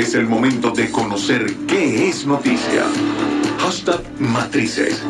Es 0.00 0.14
el 0.14 0.26
momento 0.26 0.70
de 0.70 0.90
conocer 0.90 1.44
qué 1.68 2.08
es 2.08 2.26
noticia. 2.26 2.84
Hashtag 3.58 4.00
Matrices. 4.18 5.04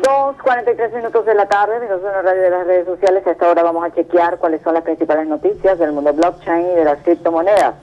2.43 0.00 0.94
minutos 0.94 1.26
de 1.26 1.34
la 1.34 1.46
tarde, 1.46 1.78
minutos 1.78 2.06
en 2.06 2.12
la 2.12 2.22
radio 2.22 2.40
de 2.40 2.50
las 2.50 2.66
redes 2.66 2.86
sociales. 2.86 3.26
A 3.26 3.32
esta 3.32 3.50
hora 3.50 3.62
vamos 3.62 3.84
a 3.84 3.92
chequear 3.94 4.38
cuáles 4.38 4.62
son 4.62 4.72
las 4.72 4.82
principales 4.82 5.28
noticias 5.28 5.78
del 5.78 5.92
mundo 5.92 6.14
blockchain 6.14 6.70
y 6.72 6.74
de 6.76 6.84
las 6.86 6.96
criptomonedas. 7.02 7.74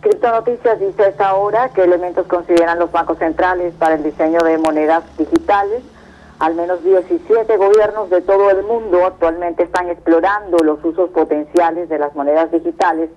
Criptonoticias 0.00 0.78
dice 0.78 1.02
a 1.02 1.08
esta 1.08 1.34
hora 1.34 1.70
que 1.70 1.82
elementos 1.82 2.28
consideran 2.28 2.78
los 2.78 2.92
bancos 2.92 3.18
centrales 3.18 3.74
para 3.74 3.96
el 3.96 4.04
diseño 4.04 4.44
de 4.44 4.58
monedas 4.58 5.02
digitales. 5.18 5.82
Al 6.38 6.54
menos 6.54 6.84
17 6.84 7.56
gobiernos 7.56 8.10
de 8.10 8.20
todo 8.20 8.48
el 8.50 8.62
mundo 8.62 9.06
actualmente 9.06 9.64
están 9.64 9.90
explorando 9.90 10.58
los 10.58 10.84
usos 10.84 11.10
potenciales 11.10 11.88
de 11.88 11.98
las 11.98 12.14
monedas 12.14 12.52
digitales 12.52 13.10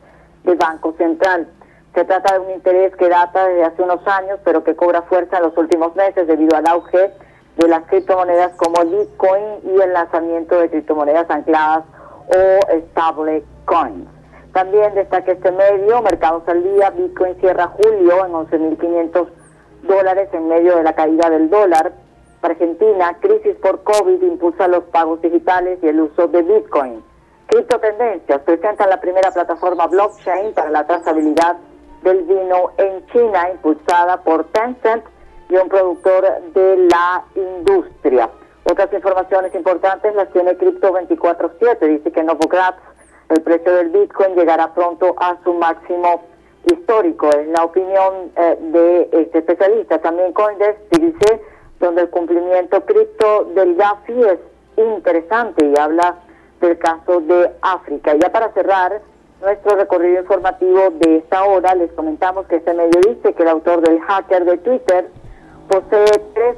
del 0.44 0.58
Banco 0.58 0.94
Central. 0.98 1.48
Se 1.94 2.06
trata 2.06 2.34
de 2.34 2.40
un 2.40 2.52
interés 2.52 2.96
que 2.96 3.10
data 3.10 3.48
desde 3.48 3.66
hace 3.66 3.82
unos 3.82 4.06
años, 4.08 4.40
pero 4.44 4.64
que 4.64 4.76
cobra 4.76 5.02
fuerza 5.04 5.38
en 5.38 5.44
los 5.44 5.58
últimos 5.58 5.96
meses 5.96 6.28
debido 6.28 6.56
al 6.56 6.68
auge 6.68 7.12
de 7.58 7.68
las 7.68 7.84
criptomonedas 7.88 8.54
como 8.56 8.86
Bitcoin 8.86 9.44
y 9.64 9.82
el 9.82 9.94
lanzamiento 9.94 10.60
de 10.60 10.70
criptomonedas 10.70 11.30
ancladas 11.30 11.84
o 12.28 12.78
stable 12.92 13.44
coins. 13.66 14.08
También 14.54 14.96
destaca 14.96 15.32
este 15.32 15.52
medio, 15.52 16.02
Mercados 16.02 16.44
al 16.48 16.64
Día, 16.64 16.90
Bitcoin 16.92 17.36
cierra 17.40 17.68
julio 17.68 18.26
en 18.26 18.32
11.500 18.34 19.28
dólares 19.84 20.30
en 20.34 20.48
medio 20.48 20.78
de 20.78 20.84
la 20.84 20.94
caída 20.94 21.30
del 21.30 21.50
dólar. 21.50 21.94
Argentina, 22.42 23.18
crisis 23.20 23.56
por 23.58 23.84
COVID 23.84 24.22
impulsa 24.24 24.68
los 24.68 24.86
pagos 24.86 25.22
digitales 25.22 25.80
y 25.82 25.88
el 25.88 26.00
uso 26.00 26.28
de 26.28 26.42
Bitcoin. 26.42 27.04
Criptotendencias 27.50 28.42
presenta 28.42 28.86
la 28.86 29.02
primera 29.02 29.32
plataforma 29.32 29.88
blockchain 29.88 30.54
para 30.54 30.70
la 30.70 30.86
trazabilidad 30.86 31.58
del 32.04 32.22
vino 32.22 32.74
en 32.78 33.04
China, 33.08 33.50
impulsada 33.50 34.18
por 34.22 34.44
Tencent 34.52 35.04
y 35.50 35.56
un 35.56 35.68
productor 35.68 36.28
de 36.54 36.78
la 36.78 37.24
industria. 37.34 38.30
Otras 38.66 38.94
informaciones 38.94 39.56
importantes 39.56 40.14
las 40.14 40.32
tiene 40.32 40.58
Crypto 40.58 40.94
24-7. 40.94 41.80
Dice 41.88 42.12
que 42.12 42.22
Novogratz, 42.22 42.78
el 43.30 43.42
precio 43.42 43.74
del 43.74 43.90
Bitcoin 43.90 44.36
llegará 44.36 44.72
pronto 44.76 45.16
a 45.18 45.36
su 45.44 45.52
máximo 45.56 46.22
histórico. 46.66 47.32
Es 47.32 47.48
la 47.48 47.64
opinión 47.64 48.32
eh, 48.36 48.58
de 48.60 49.10
este 49.12 49.40
especialista. 49.40 49.98
También 49.98 50.34
Coindesk 50.34 50.78
dice 50.92 51.42
donde 51.80 52.04
el 52.04 52.12
cumplimiento 52.12 52.86
cripto 52.86 53.46
del 53.56 53.76
GAFI 53.76 54.22
es 54.22 54.40
interesante 54.78 55.66
y 55.66 55.76
habla 55.80 56.16
del 56.60 56.78
caso 56.78 57.22
de 57.22 57.52
África. 57.62 58.14
Ya 58.16 58.32
para 58.32 58.52
cerrar 58.54 59.02
nuestro 59.42 59.76
recorrido 59.76 60.22
informativo 60.22 60.90
de 61.00 61.18
esta 61.18 61.44
hora, 61.46 61.76
les 61.76 61.92
comentamos 61.94 62.46
que 62.48 62.58
este 62.58 62.74
medio 62.74 63.00
dice 63.02 63.34
que 63.34 63.44
el 63.44 63.50
autor 63.50 63.82
del 63.82 64.02
hacker 64.02 64.46
de 64.46 64.58
Twitter 64.58 65.10
posee 65.68 66.06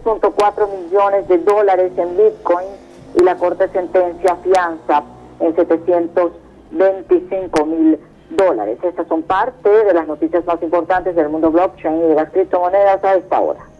3.4 0.04 0.70
millones 0.70 1.28
de 1.28 1.38
dólares 1.40 1.92
en 1.98 2.18
Bitcoin 2.18 2.68
y 3.16 3.22
la 3.22 3.36
Corte 3.36 3.68
sentencia 3.70 4.36
fianza 4.38 5.04
en 5.40 5.56
725 5.56 7.66
mil 7.66 8.00
dólares. 8.30 8.80
Estas 8.82 9.08
son 9.08 9.24
parte 9.24 9.70
de 9.70 9.94
las 9.94 10.08
noticias 10.08 10.46
más 10.46 10.62
importantes 10.64 11.16
del 11.16 11.30
mundo 11.30 11.52
blockchain 11.52 11.98
y 11.98 12.08
de 12.08 12.16
las 12.16 12.32
criptomonedas 12.32 13.04
a 13.04 13.16
esta 13.16 13.40
hora. 13.40 13.71